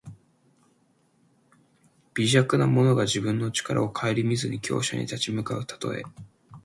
[2.15, 6.01] 微弱な者が自分の力をかえりみずに強者に立ち向かうたとえ。